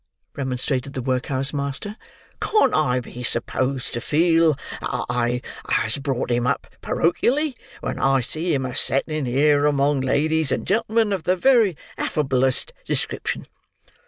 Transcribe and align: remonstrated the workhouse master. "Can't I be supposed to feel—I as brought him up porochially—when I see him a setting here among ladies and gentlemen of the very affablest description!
remonstrated 0.35 0.93
the 0.93 1.01
workhouse 1.03 1.53
master. 1.53 1.95
"Can't 2.41 2.73
I 2.73 3.01
be 3.01 3.21
supposed 3.21 3.93
to 3.93 4.01
feel—I 4.01 5.43
as 5.69 5.99
brought 5.99 6.31
him 6.31 6.47
up 6.47 6.65
porochially—when 6.81 7.99
I 7.99 8.21
see 8.21 8.55
him 8.55 8.65
a 8.65 8.75
setting 8.75 9.25
here 9.25 9.67
among 9.67 10.01
ladies 10.01 10.51
and 10.51 10.65
gentlemen 10.65 11.13
of 11.13 11.21
the 11.25 11.35
very 11.35 11.77
affablest 11.99 12.73
description! 12.83 13.45